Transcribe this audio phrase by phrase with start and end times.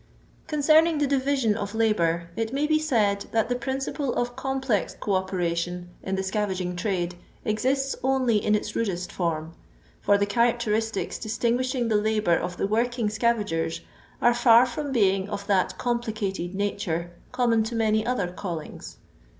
[0.47, 5.13] Concerning the division of labour, it may be said, that the principle of complex co
[5.13, 7.13] operation in the scavaging trade
[7.45, 9.53] exists only in its rudest form,
[10.01, 13.81] for the characteristics distinguishing the labour of the working scavagers
[14.23, 18.97] are far from being of that complicated nature common to many other callings.